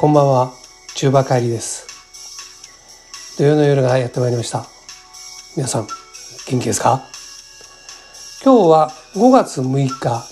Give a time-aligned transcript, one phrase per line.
[0.00, 0.54] こんばんは、
[0.94, 1.86] 中馬帰りです。
[3.36, 4.64] 土曜の夜がやってまいりました。
[5.58, 5.88] 皆さん、
[6.48, 7.02] 元気ですか？
[8.42, 10.26] 今日は5月6日。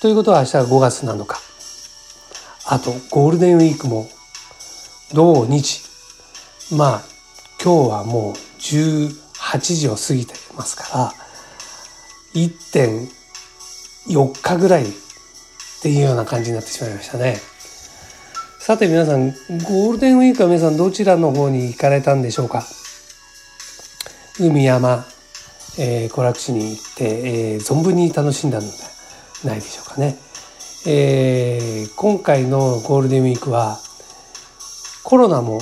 [0.00, 1.40] ということは明日が5月7日。
[2.66, 4.08] あと、ゴールデンウィークも、
[5.12, 5.82] 土日。
[6.70, 7.02] まあ、
[7.60, 11.12] 今日はもう18時を過ぎてますから、
[12.34, 14.86] 1.4日ぐらいっ
[15.82, 17.40] ていうような感じになってしまいましたね。
[18.66, 19.30] さて皆さん、
[19.62, 22.64] ゴールデンウィークは皆さんどちらの方に行かれたんでしょうか？
[24.40, 25.06] 海山、
[25.78, 28.74] えー、行楽地に行って、えー、存分に楽しんだのでは
[29.44, 30.16] ないでしょうかね。
[30.84, 33.78] えー、今回のゴールデンウィークは
[35.04, 35.60] コロナも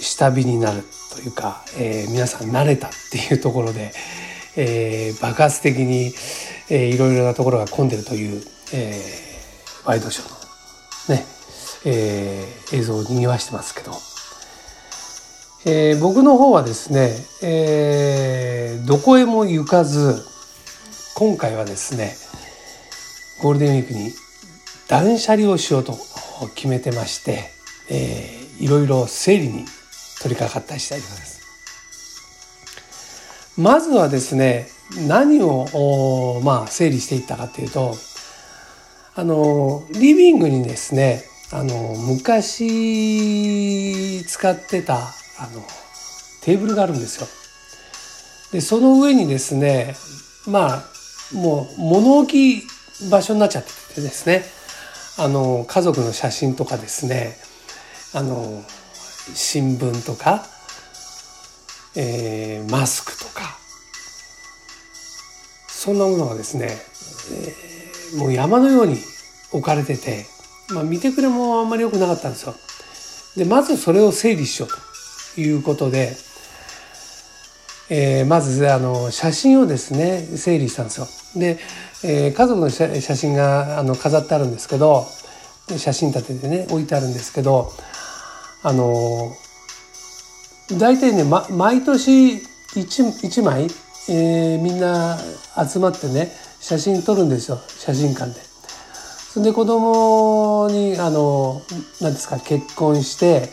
[0.00, 0.84] 下火になる
[1.16, 3.90] というか、えー、皆さん慣れたっていうところで、
[4.54, 6.14] えー、爆発的に、
[6.70, 8.40] えー、いろいろなところが混んでるという、
[8.72, 11.26] えー、ワイドショーのね、
[11.84, 13.92] えー、映像を賑わしてますけど、
[15.66, 20.22] えー、僕の方はですね、えー、どこへも行かず
[21.16, 22.14] 今回はですね
[23.42, 24.12] ゴールデンウィークに
[24.88, 25.96] 断捨離をしようと
[26.54, 27.50] 決めてまして、
[27.90, 29.64] えー、いろいろ整理に
[30.22, 31.38] 取り掛かったりしたいと思います。
[33.56, 34.68] まずはですね
[35.08, 37.94] 何をまあ整理していったかというと
[39.16, 42.64] あのリビングにですねあの昔
[44.24, 45.62] 使ってたあの
[46.42, 47.26] テーブルがあるんですよ。
[48.52, 49.94] でその上にですね
[50.46, 50.84] まあ
[51.32, 52.62] もう物置
[53.10, 54.44] 場所になっちゃっててですね
[55.18, 57.36] あの家族の写真とかですね
[58.14, 58.62] あの
[59.34, 60.46] 新聞とか、
[61.96, 63.58] えー、マスクとか
[65.68, 66.68] そんなものがですね、
[68.12, 68.96] えー、もう山のように
[69.52, 70.26] 置かれてて、
[70.74, 72.54] まあ、見てくれもあんまり良くなかったんですよ。
[73.36, 76.16] でまずそれを整理しようということで、
[77.88, 81.06] えー、まずあの写真をですね整理したんですよ。
[81.36, 81.58] で、
[82.04, 85.06] えー、家族の写真があの飾ってあるんですけど
[85.76, 87.70] 写真立ててね置いてあるんですけど
[88.62, 89.32] あの
[90.78, 92.40] 大体ね、ま、毎年 1,
[92.74, 93.64] 1枚、
[94.08, 95.18] えー、みんな
[95.66, 98.47] 集まってね写真撮るんですよ写真館で。
[99.38, 101.62] そで子供にあの
[102.00, 103.48] 何ですか結婚して、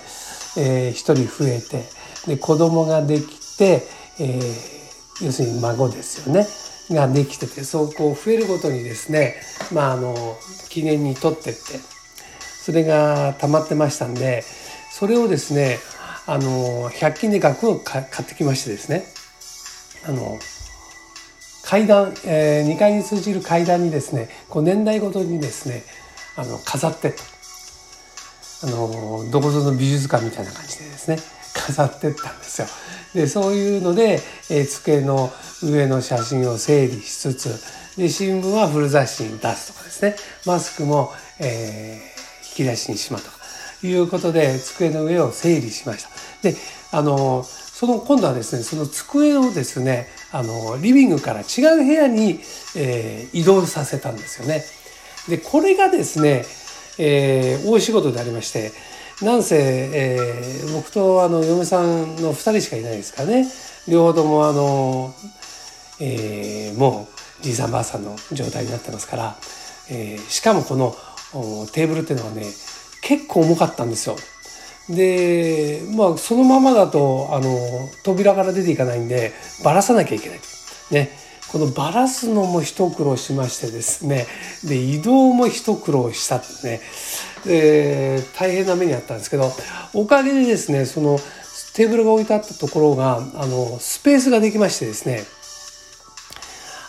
[0.57, 1.83] えー、1人増えて
[2.25, 3.83] で子供ができて、
[4.19, 6.47] えー、要するに孫ですよね。
[6.89, 9.37] ができててそうこう増えるごとにですね
[9.73, 10.37] まああの
[10.69, 11.79] 記念に撮ってって
[12.63, 14.43] それが溜まってましたんで
[14.91, 15.79] それをですね
[16.27, 19.05] あの100均で額を買ってきましてですね。
[20.07, 20.39] あの
[21.65, 25.83] 階段、えー、2階に通じる階段にですねこう年代ごとにですね
[26.37, 27.23] あの飾ってと
[28.63, 31.17] あのどこぞの美術館みたいな感じでですね
[31.53, 32.67] 飾ってったんですよ。
[33.13, 35.33] でそういうので、えー、机の
[35.63, 37.63] 上の写真を整理しつつ
[37.97, 40.15] で新聞は古雑誌に出すとかですね
[40.45, 43.37] マスクも、えー、引き出しにしまうとか
[43.81, 46.09] いうことで机の上を整理しました。
[46.41, 46.55] で
[46.91, 52.39] あのその今度はですねその机をですねあのリビングから違う部屋に、
[52.73, 54.63] えー、移動させたんですよね。
[55.27, 56.45] でこれがですね、
[56.97, 58.71] えー、大仕事でありまして
[59.21, 63.51] なんせ、えー、僕とあの嫁さんの2人しかいないですからね
[63.89, 65.13] 両方ともあの、
[65.99, 67.09] えー、も
[67.41, 69.35] うじいさんばあさんの状態になってますから、
[69.89, 70.95] えー、しかもこの
[71.73, 72.45] テーブルっていうのはね
[73.01, 74.15] 結構重かったんですよ。
[74.89, 80.39] でまあそのままだとあの扉から出ていかないんでばらさなきゃいけない。
[80.91, 81.25] ね。
[81.51, 84.27] このバラすのも一苦労しましてですね。
[84.63, 86.81] で移動も一苦労したってね。
[87.45, 89.51] で大変な目にあったんですけど
[89.93, 91.19] おかげでですねその
[91.75, 95.23] テーブルが置いてあったところがあのスペースができましてですね。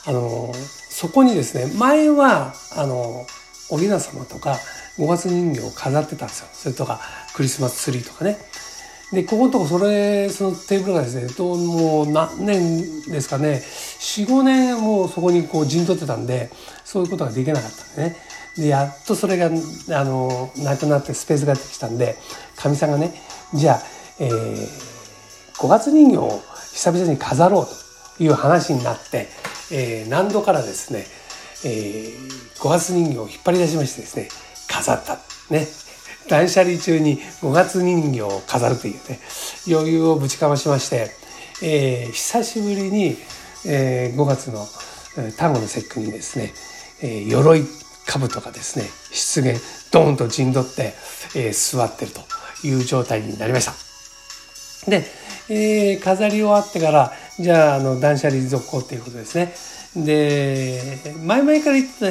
[0.06, 0.52] あの
[0.88, 3.26] そこにですね前はあの
[3.68, 4.56] おひな様とか
[4.98, 6.48] 五月人形を飾ってたんですよ。
[6.52, 7.00] それとか
[7.34, 8.38] クリスマスツリーとかね。
[9.12, 13.62] でここのとこそれそのテーブルがですねどうもう何年ですかね。
[13.64, 16.50] 45年もうそこにこう陣取ってたんで
[16.84, 18.16] そういうことができなかったんでね。
[18.56, 22.16] でやっとそれがあのなくなってスペースができたんで
[22.56, 23.12] かみさんがね
[23.54, 23.82] じゃあ、
[24.18, 24.66] えー、
[25.60, 26.40] 五月人形を
[26.72, 27.66] 久々に飾ろう
[28.16, 29.28] という話になって、
[29.70, 31.04] えー、何度からですね、
[31.64, 34.28] えー、五月人形を引っ張り出しましてですね
[34.76, 35.18] 飾った
[35.50, 35.66] ね
[36.28, 39.20] 断捨離中に五月人形を飾るというね
[39.68, 41.10] 余裕をぶちかましまして、
[41.62, 43.16] えー、久しぶりに、
[43.66, 44.66] えー、5月の
[45.38, 46.52] 端午の節句にですね、
[47.02, 47.64] えー、鎧
[48.06, 49.60] 兜がですね出現
[49.92, 50.94] ドーンと陣取って、
[51.36, 52.20] えー、座ってると
[52.66, 53.72] いう状態になりました。
[54.90, 55.04] で、
[55.48, 59.54] えー、飾り終わってからじゃああの断捨離続行っていうことですね。
[60.04, 62.06] で前々から言ってた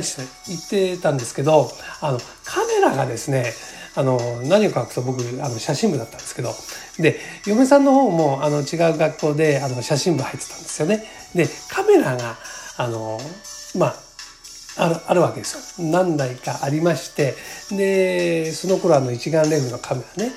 [0.47, 1.69] 言ってたんですけど
[2.01, 3.53] あのカメラがですね
[3.95, 6.53] あの何を隠すと僕あの写真部だったんですけど
[6.99, 11.03] で嫁さんの方もあの違う学校であの写真部入ってたんですよね。
[11.33, 12.35] でカメラが
[12.77, 13.19] あの
[13.77, 13.95] まあ
[14.77, 15.89] あるあるわけですよ。
[15.89, 17.35] 何台かありまして
[17.71, 20.31] でその頃あの一眼レフのカメラね、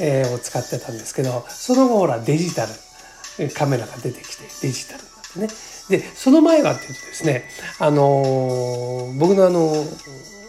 [0.00, 7.44] えー、を使ってたんですけどその後ほらデジタルカメラが出てきてデジタルになってねでその前はっていうとですね
[7.78, 9.72] あの僕のあの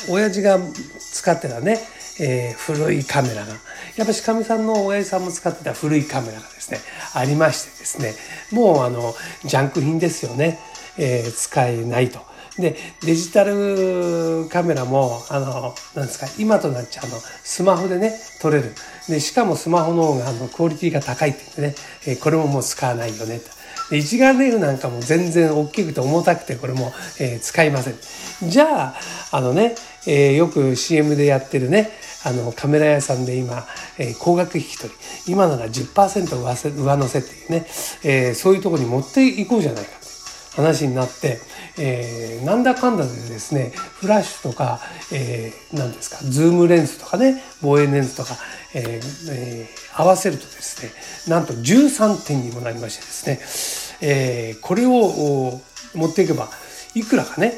[0.10, 0.60] 親父が
[1.00, 1.80] 使ってたね、
[2.20, 3.54] えー、古いカメラが
[3.96, 6.80] やっぱしかみさんの親父さんも使ってた古いカメラがですね
[7.14, 8.14] ありましてですね
[8.52, 9.14] もうあの
[9.44, 10.60] ジャンク品ですよね、
[10.98, 12.32] えー、使えないと。
[12.58, 18.76] でデジタルカメラもあのなんですか今となっちゃうのスマホでね撮れる
[19.08, 21.76] でしかもスマホの方があのクオリティが高いって言ってね、
[22.08, 23.61] えー、これももう使わないよねと。
[23.92, 28.50] 一眼レフなんかも全然大きくて重たくてこれも、えー、使いません。
[28.50, 28.96] じゃあ、
[29.32, 29.76] あのね、
[30.08, 31.92] えー、よく CM でやってるね、
[32.24, 33.66] あのカメラ屋さんで今、
[33.98, 34.94] えー、高額引き取
[35.28, 37.66] り今なら10%上せ上乗せっていうね、
[38.04, 41.40] え、そういうとこに持っていこうじゃないかという話になって、
[41.80, 44.80] えー、なんだかんだでですねフラッシュとか、
[45.12, 48.36] えー、何ですかズームレンズとかね望遠レンズとか、
[48.76, 50.92] えーえー、合わせるとですね
[51.28, 55.60] なんと13点にもなりましてですねえー、これを
[55.94, 56.50] 持っていけば
[56.96, 57.54] いくらかね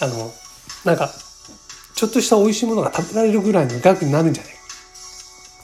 [0.00, 0.32] あの
[0.84, 1.10] なんか
[1.94, 4.52] ちょっとした美味しいものが食べられるぐらいの額になるんじゃない？
[4.52, 4.58] か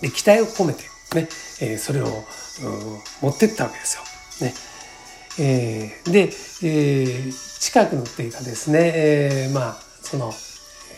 [0.03, 0.85] で期待を込めて
[1.15, 1.29] ね、
[1.61, 2.07] えー、それを
[3.21, 4.03] 持ってったわけですよ。
[4.47, 4.55] ね
[5.39, 6.21] えー、で、
[6.63, 10.33] えー、近くのっていうかですね、えー、まあその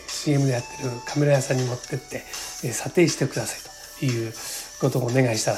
[0.07, 2.23] CM でやってるカメラ屋さんに持ってって、
[2.63, 3.59] えー、査定してください
[3.99, 4.33] という
[4.79, 5.57] ことをお願いしたら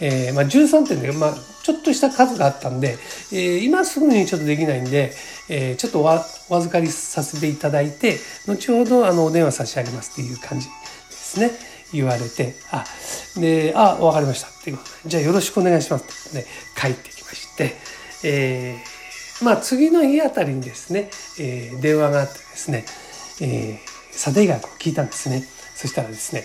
[0.00, 2.96] えー、まあ、13点で、まあ、ちょっとした数があったんで、
[3.32, 5.12] えー、今すぐにちょっとできないんで、
[5.48, 8.16] えー、ちょっとお預かりさせていただいて
[8.46, 10.72] 後ほどあのお電話差し上げますっていう感じで
[11.10, 11.50] すね。
[11.92, 12.84] 言われてあ
[13.36, 14.76] であ分かりましたっていう。
[14.76, 16.46] ことじゃあよろしくお願いしますって
[16.80, 17.74] 帰ってきまして、
[18.24, 22.84] えー、まあ次の日あたりにですね、えー、電話があってですね、
[23.40, 23.78] えー、
[24.12, 25.42] 査定額を聞いたんですね。
[25.74, 26.44] そしたらですね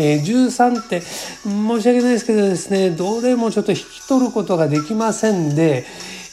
[0.00, 5.84] えー、13って申し訳ないですけどですねどれもちょっと引き取ることができませんで、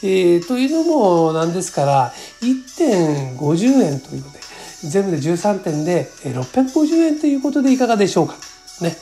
[0.04, 4.44] えー、というのもなんですから1.50円ということで
[4.88, 8.36] 全部で13点で650円ということでいかがでしょうか
[8.82, 8.96] ね。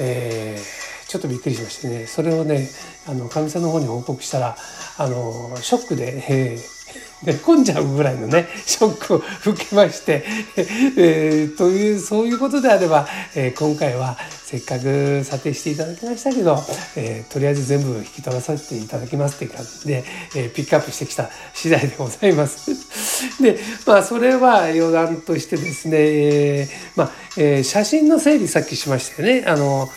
[0.00, 2.68] えー、ちょっとびっくりしましてねそれをね
[3.06, 4.56] あのかみさんの方に報告したら
[4.98, 6.73] あのショックで、えー
[7.24, 10.24] 寝込んじゃうぐらいのねショックを受けまして、
[10.96, 16.56] えー、というそういうことであれば、えー、今回はせっかく査定していただきましたけど、
[16.96, 20.04] えー、とりあえず全部引き取らさせていただきますっていう感じで、
[20.36, 22.70] えピックアップしてきた次第でございます。
[23.42, 29.44] でまあそれは余談としてですね、えまあえ写真の整理さっきしましたよね。
[29.46, 29.88] あの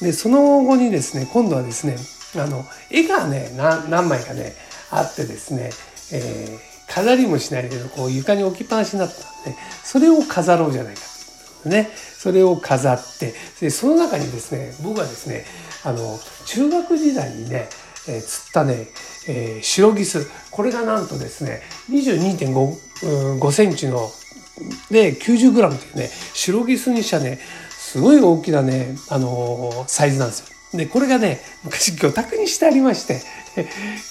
[0.00, 1.96] でその後にですね今度はですね
[2.36, 4.54] あの絵がね何枚かね
[4.90, 5.70] あってですね
[6.12, 11.00] えー、飾りもしないけどこう床に置きっぱなしになったんでそれを飾ろうじゃないか。
[11.62, 11.90] とね。
[12.24, 15.44] それを飾ってでその中にですね僕はですね
[15.84, 17.68] あの中学時代にね、
[18.08, 18.86] えー、釣ったね、
[19.28, 20.26] えー、白ギス。
[20.50, 24.08] これがなんとですね22.5センチの
[24.90, 27.38] で 90g っていうね白ギスにしたね
[27.70, 30.53] すごい大きなね、あのー、サイズなんですよ。
[30.76, 33.22] でこれがね昔魚拓にしてありまして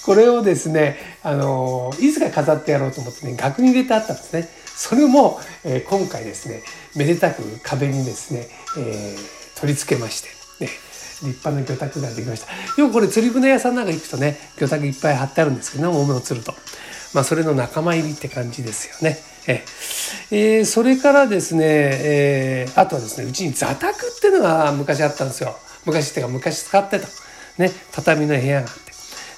[0.04, 4.48] これをですね、あのいつか飾ってやろうと思ってね、額に入れてあったんですね。
[4.76, 6.62] それも、えー、今回ですね、
[6.96, 10.28] めでたく壁にですね、えー、取り付けまして、
[10.64, 10.70] ね、
[11.22, 12.80] 立派な魚拓ができました。
[12.80, 16.54] よくこれ釣り船屋さんなんか行くとね、魚拓いっぱい貼ってあるんですけどね、大物を釣ると。
[17.12, 19.18] まあ、それの仲間入りって感じですよね。
[19.46, 19.62] え
[20.30, 25.56] えー、それからですね、えー、あとはですね、うちに座卓っていうのが昔あったんですよ。
[25.86, 27.08] 昔っていうか昔使ってた。
[27.58, 28.84] ね、畳の部屋があって。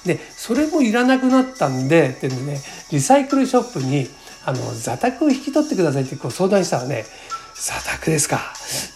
[0.07, 2.61] でそれもいらなくなったんででね
[2.91, 4.07] リサイクルショップに
[4.45, 7.05] あの座卓を引き取ってくださいってこう相談したらね
[7.55, 8.39] 座卓ですか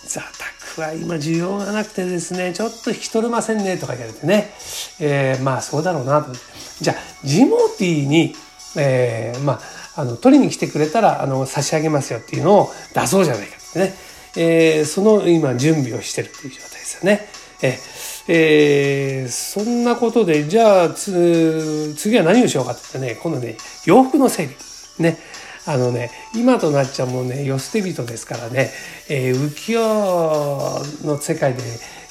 [0.07, 4.51] 座卓は今需要がなくてですねちょっと引き取れませんねとか言われてね、
[4.99, 6.31] えー、まあそうだろうなと
[6.79, 6.95] じゃあ
[7.27, 8.33] ジモティーに、
[8.77, 9.59] えー、ま
[9.95, 13.93] ああの取りに来てくれたらあの差し上げますよっていうのを出そうじゃないかってね、
[14.37, 17.40] えー、その今準備をしてるっていう状態ですよね。
[17.61, 17.79] え
[18.27, 25.03] えー、そんなことで、じゃあ、次は何をしようかって言ってね、今度ね、洋服の整理。
[25.03, 25.17] ね。
[25.65, 28.71] あのね今となっちゃもうね世捨て人ですからね、
[29.09, 31.61] えー、浮世の世界で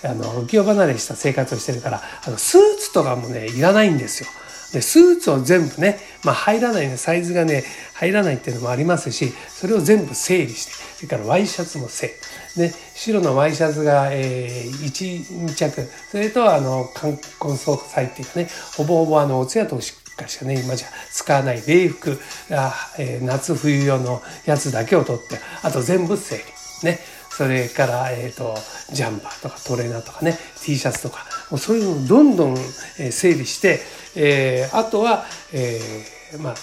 [0.04, 4.28] あの浮世離れした生活をしてるからあのスーツとかもねいらないんですよ。
[4.72, 12.12] でスーツを全部ね、まあ、入らないねサイズがね入らないっていうのもありますしそれを全部整理してそれからワイシャツも整理
[12.56, 15.88] で白のワイシャツが、えー、12着。
[16.10, 22.18] それとあの冠婚葬祭っていうかねほぼほぼあのお通夜としかしかね今じゃ使わない礼服。
[22.50, 26.86] あ、えー、夏冬用のやつだけを取ってあと全部整理。
[26.86, 26.98] ね。
[27.30, 28.54] それから、えーと、
[28.92, 33.80] ジャンパーとかトレーナーとかね T シャツとかもうそういうのをどんどん整理して、
[34.16, 36.54] えー、あとは、えー、まあ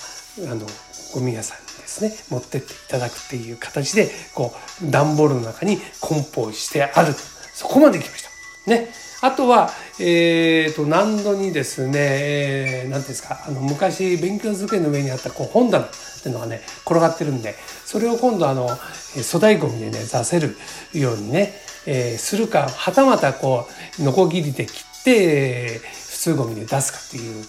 [0.52, 0.66] あの
[1.14, 4.54] ゴミ屋さんにですね持ってっていただくっていう形でこ
[4.84, 7.14] う段ボールの中に梱包してある
[7.54, 8.70] そこまで来ました。
[8.70, 8.90] ね。
[9.22, 15.90] あとは、えー、と、難度にですね、えー、なんていうんですか、あの、昔、勉強机の上にあったこう本棚っ
[16.22, 17.56] ていうのがね、転がってるんで、
[17.86, 20.56] それを今度あの、粗大ゴミでね、出せる
[20.94, 21.54] ようにね、
[21.88, 23.68] えー、するか、はたまたこ
[24.00, 27.46] う、ノコギリで切って、普通ゴミで出すかっていう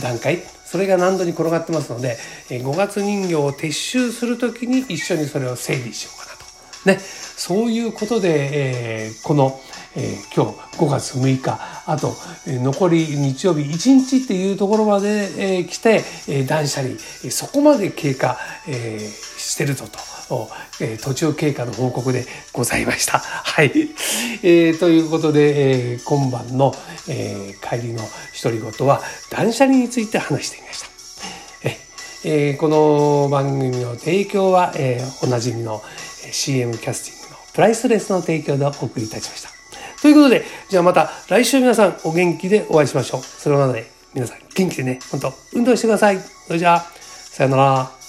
[0.00, 2.16] 段階、それが難度に転がってますので、
[2.48, 6.31] 5月人形を撤収する時に一緒にそれを整理しようかな。
[6.84, 9.60] ね、そういうことで、えー、この、
[9.94, 12.14] えー、今日5月6日あと、
[12.46, 16.96] えー、残り日曜日1日っていうところまで、えー、来て、えー、断捨離、
[17.30, 18.36] そこまで経過、
[18.66, 19.98] えー、してるぞと。
[21.02, 22.24] 途中経過の報告で
[22.54, 23.18] ございました。
[23.18, 23.70] はい。
[24.42, 26.74] えー、ということで、えー、今晩の、
[27.06, 28.00] えー、帰りの
[28.42, 30.92] 独り言は断捨離について話してみました。
[32.24, 35.82] えー、この番組の提供は、えー、おなじみの
[36.32, 39.50] CM キャスティングのプライスレスの提供でお送りいたしました。
[40.00, 43.22] ということで、じゃあまた来週皆さんお元気でお会いしましょう。
[43.22, 46.18] それまで皆さん元気でね、ほんと運動してください。
[46.18, 48.01] それじゃあ、さよなら。